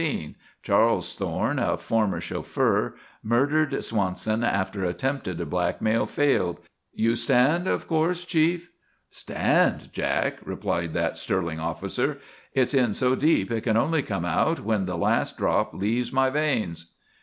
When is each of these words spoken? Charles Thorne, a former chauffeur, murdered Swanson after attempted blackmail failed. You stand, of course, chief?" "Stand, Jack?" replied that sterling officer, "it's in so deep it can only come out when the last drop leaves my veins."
Charles 0.63 1.13
Thorne, 1.13 1.59
a 1.59 1.77
former 1.77 2.19
chauffeur, 2.19 2.95
murdered 3.21 3.83
Swanson 3.83 4.43
after 4.43 4.83
attempted 4.83 5.47
blackmail 5.47 6.07
failed. 6.07 6.59
You 6.91 7.15
stand, 7.15 7.67
of 7.67 7.87
course, 7.87 8.25
chief?" 8.25 8.71
"Stand, 9.11 9.93
Jack?" 9.93 10.37
replied 10.43 10.95
that 10.95 11.17
sterling 11.17 11.59
officer, 11.59 12.17
"it's 12.55 12.73
in 12.73 12.95
so 12.95 13.13
deep 13.13 13.51
it 13.51 13.61
can 13.61 13.77
only 13.77 14.01
come 14.01 14.25
out 14.25 14.61
when 14.61 14.87
the 14.87 14.97
last 14.97 15.37
drop 15.37 15.71
leaves 15.71 16.11
my 16.11 16.31
veins." 16.31 16.93